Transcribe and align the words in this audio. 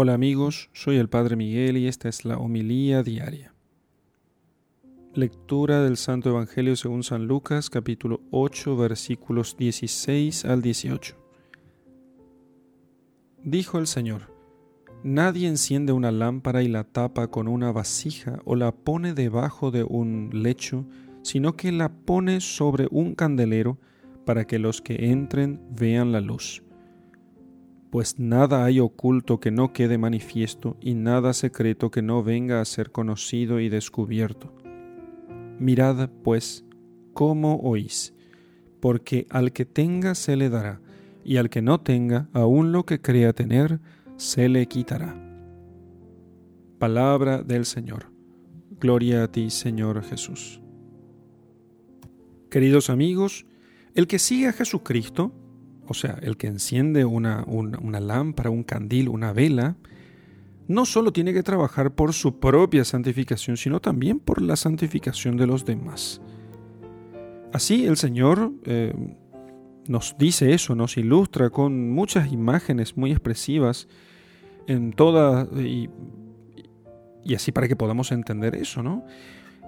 Hola 0.00 0.14
amigos, 0.14 0.70
soy 0.74 0.96
el 0.96 1.08
Padre 1.08 1.34
Miguel 1.34 1.76
y 1.76 1.88
esta 1.88 2.08
es 2.08 2.24
la 2.24 2.38
homilía 2.38 3.02
diaria. 3.02 3.52
Lectura 5.12 5.82
del 5.82 5.96
Santo 5.96 6.30
Evangelio 6.30 6.76
según 6.76 7.02
San 7.02 7.26
Lucas 7.26 7.68
capítulo 7.68 8.20
8 8.30 8.76
versículos 8.76 9.56
16 9.56 10.44
al 10.44 10.62
18. 10.62 11.16
Dijo 13.42 13.78
el 13.80 13.88
Señor, 13.88 14.32
Nadie 15.02 15.48
enciende 15.48 15.92
una 15.92 16.12
lámpara 16.12 16.62
y 16.62 16.68
la 16.68 16.84
tapa 16.84 17.26
con 17.26 17.48
una 17.48 17.72
vasija 17.72 18.38
o 18.44 18.54
la 18.54 18.70
pone 18.70 19.14
debajo 19.14 19.72
de 19.72 19.82
un 19.82 20.30
lecho, 20.32 20.86
sino 21.22 21.56
que 21.56 21.72
la 21.72 21.88
pone 21.88 22.40
sobre 22.40 22.86
un 22.92 23.16
candelero 23.16 23.80
para 24.24 24.46
que 24.46 24.60
los 24.60 24.80
que 24.80 25.10
entren 25.10 25.60
vean 25.72 26.12
la 26.12 26.20
luz 26.20 26.62
pues 27.90 28.18
nada 28.18 28.64
hay 28.64 28.80
oculto 28.80 29.40
que 29.40 29.50
no 29.50 29.72
quede 29.72 29.98
manifiesto 29.98 30.76
y 30.80 30.94
nada 30.94 31.32
secreto 31.32 31.90
que 31.90 32.02
no 32.02 32.22
venga 32.22 32.60
a 32.60 32.64
ser 32.64 32.90
conocido 32.92 33.60
y 33.60 33.68
descubierto. 33.68 34.52
Mirad, 35.58 36.10
pues, 36.22 36.64
cómo 37.14 37.56
oís, 37.56 38.14
porque 38.80 39.26
al 39.30 39.52
que 39.52 39.64
tenga 39.64 40.14
se 40.14 40.36
le 40.36 40.50
dará, 40.50 40.80
y 41.24 41.36
al 41.36 41.50
que 41.50 41.62
no 41.62 41.80
tenga, 41.80 42.28
aun 42.32 42.72
lo 42.72 42.84
que 42.84 43.00
crea 43.00 43.32
tener, 43.32 43.80
se 44.16 44.48
le 44.48 44.66
quitará. 44.66 45.16
Palabra 46.78 47.42
del 47.42 47.64
Señor. 47.64 48.06
Gloria 48.80 49.24
a 49.24 49.32
ti, 49.32 49.50
Señor 49.50 50.02
Jesús. 50.04 50.60
Queridos 52.50 52.88
amigos, 52.88 53.46
el 53.94 54.06
que 54.06 54.18
sigue 54.18 54.46
a 54.46 54.52
Jesucristo, 54.52 55.32
o 55.88 55.94
sea, 55.94 56.18
el 56.22 56.36
que 56.36 56.46
enciende 56.46 57.04
una, 57.04 57.44
lámpara, 58.00 58.50
un 58.50 58.62
candil, 58.62 59.08
una 59.08 59.32
vela, 59.32 59.76
no 60.66 60.84
solo 60.84 61.12
tiene 61.12 61.32
que 61.32 61.42
trabajar 61.42 61.92
por 61.92 62.12
su 62.12 62.38
propia 62.38 62.84
santificación, 62.84 63.56
sino 63.56 63.80
también 63.80 64.20
por 64.20 64.42
la 64.42 64.56
santificación 64.56 65.38
de 65.38 65.46
los 65.46 65.64
demás. 65.64 66.20
Así 67.52 67.86
el 67.86 67.96
Señor 67.96 68.52
eh, 68.64 68.92
nos 69.88 70.16
dice 70.18 70.52
eso, 70.52 70.74
nos 70.74 70.98
ilustra 70.98 71.48
con 71.48 71.90
muchas 71.90 72.30
imágenes 72.30 72.98
muy 72.98 73.10
expresivas 73.10 73.88
en 74.66 74.92
toda 74.92 75.48
y, 75.58 75.88
y 77.24 77.34
así 77.34 77.50
para 77.50 77.66
que 77.66 77.76
podamos 77.76 78.12
entender 78.12 78.54
eso, 78.54 78.82
¿no? 78.82 79.06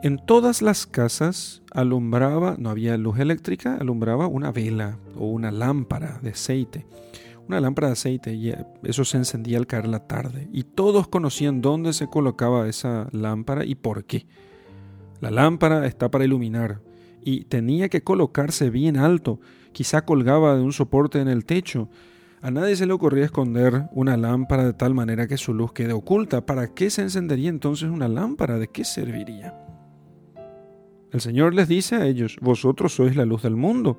En 0.02 0.16
todas 0.16 0.62
las 0.62 0.86
casas 0.86 1.62
alumbraba, 1.72 2.56
no 2.58 2.70
había 2.70 2.96
luz 2.96 3.18
eléctrica, 3.18 3.76
alumbraba 3.76 4.28
una 4.28 4.50
vela 4.50 4.96
o 5.14 5.26
una 5.26 5.50
lámpara 5.50 6.18
de 6.22 6.30
aceite. 6.30 6.86
Una 7.46 7.60
lámpara 7.60 7.88
de 7.88 7.92
aceite 7.92 8.32
y 8.32 8.54
eso 8.82 9.04
se 9.04 9.18
encendía 9.18 9.58
al 9.58 9.66
caer 9.66 9.86
la 9.86 10.06
tarde. 10.06 10.48
Y 10.54 10.62
todos 10.62 11.06
conocían 11.06 11.60
dónde 11.60 11.92
se 11.92 12.06
colocaba 12.06 12.66
esa 12.66 13.08
lámpara 13.12 13.66
y 13.66 13.74
por 13.74 14.06
qué. 14.06 14.26
La 15.20 15.30
lámpara 15.30 15.84
está 15.86 16.10
para 16.10 16.24
iluminar 16.24 16.80
y 17.22 17.44
tenía 17.44 17.90
que 17.90 18.02
colocarse 18.02 18.70
bien 18.70 18.96
alto. 18.96 19.38
Quizá 19.72 20.06
colgaba 20.06 20.56
de 20.56 20.62
un 20.62 20.72
soporte 20.72 21.20
en 21.20 21.28
el 21.28 21.44
techo. 21.44 21.90
A 22.40 22.50
nadie 22.50 22.74
se 22.74 22.86
le 22.86 22.94
ocurría 22.94 23.26
esconder 23.26 23.90
una 23.92 24.16
lámpara 24.16 24.64
de 24.64 24.72
tal 24.72 24.94
manera 24.94 25.26
que 25.26 25.36
su 25.36 25.52
luz 25.52 25.74
quede 25.74 25.92
oculta. 25.92 26.46
¿Para 26.46 26.72
qué 26.72 26.88
se 26.88 27.02
encendería 27.02 27.50
entonces 27.50 27.90
una 27.90 28.08
lámpara? 28.08 28.58
¿De 28.58 28.68
qué 28.68 28.82
serviría? 28.86 29.54
El 31.12 31.20
Señor 31.20 31.54
les 31.54 31.68
dice 31.68 31.96
a 31.96 32.06
ellos, 32.06 32.38
vosotros 32.40 32.94
sois 32.94 33.16
la 33.16 33.24
luz 33.24 33.42
del 33.42 33.56
mundo. 33.56 33.98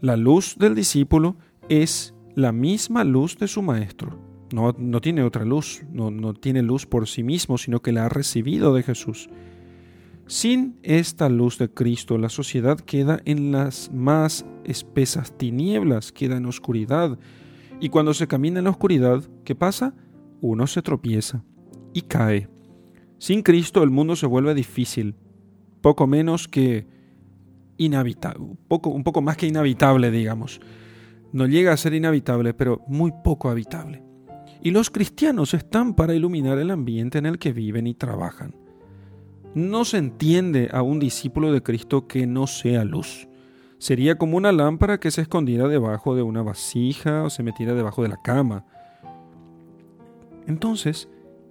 La 0.00 0.16
luz 0.16 0.56
del 0.58 0.74
discípulo 0.74 1.36
es 1.68 2.14
la 2.34 2.52
misma 2.52 3.04
luz 3.04 3.38
de 3.38 3.48
su 3.48 3.62
maestro. 3.62 4.18
No, 4.52 4.74
no 4.76 5.00
tiene 5.00 5.22
otra 5.22 5.44
luz, 5.44 5.82
no, 5.92 6.10
no 6.10 6.34
tiene 6.34 6.62
luz 6.62 6.86
por 6.86 7.06
sí 7.06 7.22
mismo, 7.22 7.56
sino 7.56 7.80
que 7.80 7.92
la 7.92 8.06
ha 8.06 8.08
recibido 8.08 8.74
de 8.74 8.82
Jesús. 8.82 9.30
Sin 10.26 10.78
esta 10.82 11.28
luz 11.28 11.58
de 11.58 11.70
Cristo, 11.70 12.18
la 12.18 12.28
sociedad 12.28 12.78
queda 12.78 13.20
en 13.24 13.52
las 13.52 13.90
más 13.92 14.46
espesas 14.64 15.36
tinieblas, 15.36 16.12
queda 16.12 16.36
en 16.36 16.46
oscuridad. 16.46 17.18
Y 17.80 17.88
cuando 17.88 18.14
se 18.14 18.28
camina 18.28 18.58
en 18.58 18.64
la 18.64 18.70
oscuridad, 18.70 19.24
¿qué 19.44 19.54
pasa? 19.54 19.94
Uno 20.40 20.66
se 20.66 20.82
tropieza 20.82 21.44
y 21.92 22.02
cae. 22.02 22.48
Sin 23.18 23.42
Cristo 23.42 23.82
el 23.82 23.90
mundo 23.90 24.14
se 24.14 24.26
vuelve 24.26 24.54
difícil, 24.54 25.16
poco 25.80 26.06
menos 26.06 26.48
que 26.48 26.86
inhabitable, 27.76 28.56
poco, 28.68 28.90
un 28.90 29.04
poco 29.04 29.22
más 29.22 29.36
que 29.36 29.46
inhabitable, 29.46 30.10
digamos. 30.10 30.60
No 31.32 31.46
llega 31.46 31.72
a 31.72 31.76
ser 31.76 31.94
inhabitable, 31.94 32.54
pero 32.54 32.82
muy 32.88 33.12
poco 33.24 33.48
habitable. 33.48 34.02
Y 34.62 34.72
los 34.72 34.90
cristianos 34.90 35.54
están 35.54 35.94
para 35.94 36.14
iluminar 36.14 36.58
el 36.58 36.70
ambiente 36.70 37.18
en 37.18 37.26
el 37.26 37.38
que 37.38 37.52
viven 37.52 37.86
y 37.86 37.94
trabajan. 37.94 38.54
No 39.54 39.84
se 39.84 39.98
entiende 39.98 40.68
a 40.72 40.82
un 40.82 40.98
discípulo 40.98 41.52
de 41.52 41.62
Cristo 41.62 42.06
que 42.06 42.26
no 42.26 42.46
sea 42.46 42.84
luz. 42.84 43.28
Sería 43.78 44.18
como 44.18 44.36
una 44.36 44.52
lámpara 44.52 45.00
que 45.00 45.10
se 45.10 45.22
escondiera 45.22 45.66
debajo 45.66 46.14
de 46.14 46.22
una 46.22 46.42
vasija 46.42 47.22
o 47.22 47.30
se 47.30 47.42
metiera 47.42 47.74
debajo 47.74 48.02
de 48.02 48.10
la 48.10 48.20
cama. 48.22 48.66
Entonces, 50.46 51.08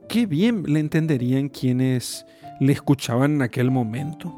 qué 0.08 0.28
bien 0.28 0.64
le 0.68 0.80
entenderían 0.80 1.50
quienes 1.50 2.26
le 2.60 2.74
escuchaban 2.74 3.36
en 3.36 3.42
aquel 3.42 3.72
momento. 3.72 4.34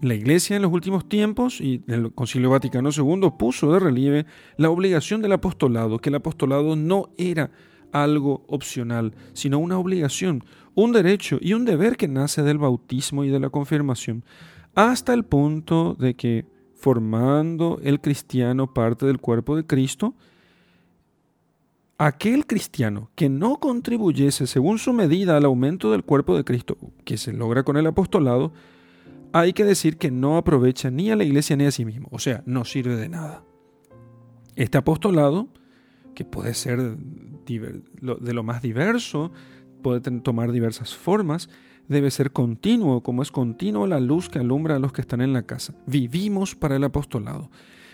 La 0.00 0.14
Iglesia 0.14 0.56
en 0.56 0.62
los 0.62 0.72
últimos 0.72 1.08
tiempos 1.08 1.60
y 1.60 1.82
el 1.86 2.12
Concilio 2.12 2.50
Vaticano 2.50 2.88
II 2.90 3.32
puso 3.38 3.70
de 3.72 3.78
relieve 3.78 4.26
la 4.56 4.70
obligación 4.70 5.20
del 5.20 5.32
apostolado, 5.32 5.98
que 5.98 6.08
el 6.08 6.14
apostolado 6.14 6.74
no 6.74 7.10
era 7.18 7.50
algo 7.92 8.44
opcional, 8.46 9.12
sino 9.34 9.58
una 9.58 9.78
obligación, 9.78 10.44
un 10.74 10.92
derecho 10.92 11.38
y 11.40 11.52
un 11.52 11.64
deber 11.64 11.96
que 11.96 12.08
nace 12.08 12.42
del 12.42 12.58
bautismo 12.58 13.24
y 13.24 13.28
de 13.28 13.40
la 13.40 13.50
confirmación, 13.50 14.24
hasta 14.74 15.12
el 15.12 15.24
punto 15.24 15.96
de 15.98 16.14
que, 16.14 16.46
formando 16.76 17.78
el 17.82 18.00
cristiano 18.00 18.72
parte 18.72 19.04
del 19.04 19.18
cuerpo 19.18 19.54
de 19.56 19.66
Cristo, 19.66 20.14
aquel 22.00 22.46
cristiano 22.46 23.10
que 23.14 23.28
no 23.28 23.60
contribuyese 23.60 24.46
según 24.46 24.78
su 24.78 24.94
medida 24.94 25.36
al 25.36 25.44
aumento 25.44 25.92
del 25.92 26.02
cuerpo 26.02 26.34
de 26.34 26.44
Cristo, 26.44 26.78
que 27.04 27.18
se 27.18 27.34
logra 27.34 27.62
con 27.62 27.76
el 27.76 27.86
apostolado, 27.86 28.54
hay 29.34 29.52
que 29.52 29.66
decir 29.66 29.98
que 29.98 30.10
no 30.10 30.38
aprovecha 30.38 30.90
ni 30.90 31.10
a 31.10 31.16
la 31.16 31.24
iglesia 31.24 31.56
ni 31.56 31.66
a 31.66 31.70
sí 31.70 31.84
mismo, 31.84 32.08
o 32.10 32.18
sea, 32.18 32.42
no 32.46 32.64
sirve 32.64 32.96
de 32.96 33.10
nada. 33.10 33.44
Este 34.56 34.78
apostolado, 34.78 35.48
que 36.14 36.24
puede 36.24 36.54
ser 36.54 36.96
de 36.96 38.32
lo 38.32 38.42
más 38.44 38.62
diverso, 38.62 39.30
puede 39.82 40.00
tomar 40.00 40.52
diversas 40.52 40.96
formas, 40.96 41.50
debe 41.86 42.10
ser 42.10 42.32
continuo, 42.32 43.02
como 43.02 43.20
es 43.20 43.30
continuo 43.30 43.86
la 43.86 44.00
luz 44.00 44.30
que 44.30 44.38
alumbra 44.38 44.76
a 44.76 44.78
los 44.78 44.92
que 44.94 45.02
están 45.02 45.20
en 45.20 45.34
la 45.34 45.42
casa. 45.42 45.74
Vivimos 45.86 46.54
para 46.54 46.76
el 46.76 46.84
apostolado, 46.84 47.50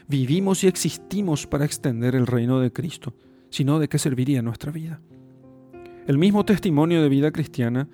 vivimos 0.06 0.62
y 0.62 0.68
existimos 0.68 1.48
para 1.48 1.64
extender 1.64 2.14
el 2.14 2.28
reino 2.28 2.60
de 2.60 2.72
Cristo 2.72 3.12
sino 3.50 3.78
de 3.78 3.88
qué 3.88 3.98
serviría 3.98 4.42
nuestra 4.42 4.72
vida. 4.72 5.00
El 6.06 6.18
mismo 6.18 6.44
testimonio 6.44 7.02
de 7.02 7.08
vida 7.08 7.30
cristiana, 7.32 7.88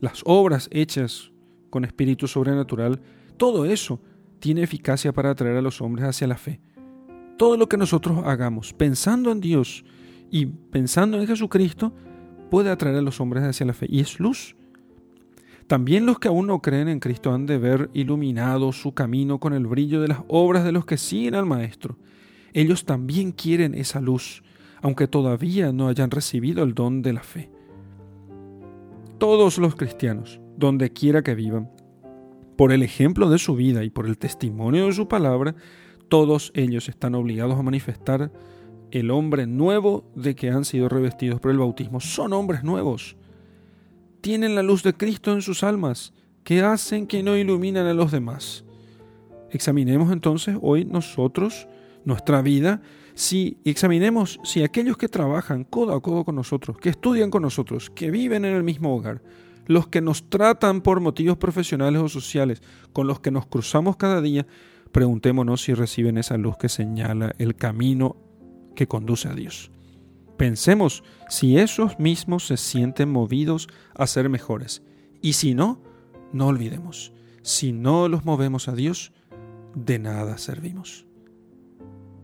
las 0.00 0.22
obras 0.24 0.68
hechas 0.72 1.32
con 1.70 1.84
espíritu 1.84 2.26
sobrenatural, 2.26 3.00
todo 3.36 3.64
eso 3.66 4.00
tiene 4.38 4.62
eficacia 4.62 5.12
para 5.12 5.30
atraer 5.30 5.56
a 5.56 5.62
los 5.62 5.80
hombres 5.80 6.06
hacia 6.06 6.26
la 6.26 6.36
fe. 6.36 6.60
Todo 7.36 7.56
lo 7.56 7.68
que 7.68 7.76
nosotros 7.76 8.22
hagamos 8.24 8.72
pensando 8.72 9.30
en 9.30 9.40
Dios 9.40 9.84
y 10.30 10.46
pensando 10.46 11.20
en 11.20 11.26
Jesucristo 11.26 11.92
puede 12.50 12.70
atraer 12.70 12.96
a 12.96 13.02
los 13.02 13.20
hombres 13.20 13.44
hacia 13.44 13.66
la 13.66 13.74
fe 13.74 13.86
y 13.88 14.00
es 14.00 14.18
luz. 14.18 14.56
También 15.66 16.06
los 16.06 16.18
que 16.18 16.28
aún 16.28 16.46
no 16.46 16.62
creen 16.62 16.88
en 16.88 16.98
Cristo 16.98 17.32
han 17.32 17.44
de 17.44 17.58
ver 17.58 17.90
iluminado 17.92 18.72
su 18.72 18.92
camino 18.92 19.38
con 19.38 19.52
el 19.52 19.66
brillo 19.66 20.00
de 20.00 20.08
las 20.08 20.20
obras 20.28 20.64
de 20.64 20.72
los 20.72 20.86
que 20.86 20.96
siguen 20.96 21.34
al 21.34 21.44
Maestro. 21.44 21.98
Ellos 22.54 22.86
también 22.86 23.32
quieren 23.32 23.74
esa 23.74 24.00
luz 24.00 24.42
aunque 24.82 25.08
todavía 25.08 25.72
no 25.72 25.88
hayan 25.88 26.10
recibido 26.10 26.62
el 26.62 26.74
don 26.74 27.02
de 27.02 27.12
la 27.12 27.22
fe. 27.22 27.50
Todos 29.18 29.58
los 29.58 29.74
cristianos, 29.74 30.40
donde 30.56 30.92
quiera 30.92 31.22
que 31.22 31.34
vivan, 31.34 31.70
por 32.56 32.72
el 32.72 32.82
ejemplo 32.82 33.30
de 33.30 33.38
su 33.38 33.54
vida 33.54 33.84
y 33.84 33.90
por 33.90 34.06
el 34.06 34.18
testimonio 34.18 34.86
de 34.86 34.92
su 34.92 35.08
palabra, 35.08 35.54
todos 36.08 36.50
ellos 36.54 36.88
están 36.88 37.14
obligados 37.14 37.58
a 37.58 37.62
manifestar 37.62 38.32
el 38.90 39.10
hombre 39.10 39.46
nuevo 39.46 40.10
de 40.14 40.34
que 40.34 40.50
han 40.50 40.64
sido 40.64 40.88
revestidos 40.88 41.40
por 41.40 41.50
el 41.50 41.58
bautismo. 41.58 42.00
Son 42.00 42.32
hombres 42.32 42.64
nuevos. 42.64 43.16
Tienen 44.20 44.54
la 44.54 44.62
luz 44.62 44.82
de 44.82 44.94
Cristo 44.94 45.32
en 45.32 45.42
sus 45.42 45.62
almas, 45.62 46.12
que 46.42 46.62
hacen 46.62 47.06
que 47.06 47.22
no 47.22 47.36
iluminan 47.36 47.86
a 47.86 47.94
los 47.94 48.10
demás. 48.10 48.64
Examinemos 49.50 50.12
entonces 50.12 50.56
hoy 50.60 50.84
nosotros 50.84 51.68
nuestra 52.04 52.42
vida 52.42 52.82
si 53.18 53.58
examinemos 53.64 54.38
si 54.44 54.62
aquellos 54.62 54.96
que 54.96 55.08
trabajan 55.08 55.64
codo 55.64 55.92
a 55.92 56.00
codo 56.00 56.24
con 56.24 56.36
nosotros, 56.36 56.78
que 56.78 56.90
estudian 56.90 57.30
con 57.30 57.42
nosotros, 57.42 57.90
que 57.90 58.12
viven 58.12 58.44
en 58.44 58.54
el 58.54 58.62
mismo 58.62 58.94
hogar, 58.94 59.22
los 59.66 59.88
que 59.88 60.00
nos 60.00 60.30
tratan 60.30 60.82
por 60.82 61.00
motivos 61.00 61.36
profesionales 61.36 62.00
o 62.00 62.08
sociales, 62.08 62.62
con 62.92 63.08
los 63.08 63.18
que 63.18 63.32
nos 63.32 63.46
cruzamos 63.46 63.96
cada 63.96 64.20
día, 64.20 64.46
preguntémonos 64.92 65.62
si 65.62 65.74
reciben 65.74 66.16
esa 66.16 66.36
luz 66.36 66.56
que 66.58 66.68
señala 66.68 67.34
el 67.38 67.56
camino 67.56 68.16
que 68.76 68.86
conduce 68.86 69.26
a 69.26 69.34
Dios. 69.34 69.72
Pensemos 70.36 71.02
si 71.28 71.58
esos 71.58 71.98
mismos 71.98 72.46
se 72.46 72.56
sienten 72.56 73.10
movidos 73.10 73.66
a 73.96 74.06
ser 74.06 74.28
mejores. 74.28 74.84
Y 75.20 75.32
si 75.32 75.54
no, 75.54 75.82
no 76.32 76.46
olvidemos, 76.46 77.12
si 77.42 77.72
no 77.72 78.06
los 78.06 78.24
movemos 78.24 78.68
a 78.68 78.76
Dios, 78.76 79.12
de 79.74 79.98
nada 79.98 80.38
servimos. 80.38 81.07